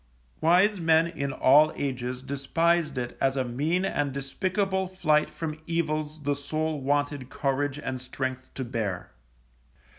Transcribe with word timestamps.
Wise 0.41 0.81
men 0.81 1.05
in 1.05 1.31
all 1.31 1.71
ages 1.75 2.23
despised 2.23 2.97
it 2.97 3.15
as 3.21 3.37
a 3.37 3.43
mean 3.43 3.85
and 3.85 4.11
despicable 4.11 4.87
flight 4.87 5.29
from 5.29 5.59
evils 5.67 6.23
the 6.23 6.35
soul 6.35 6.81
wanted 6.81 7.29
courage 7.29 7.77
and 7.77 8.01
strength 8.01 8.51
to 8.55 8.65
bear. 8.65 9.11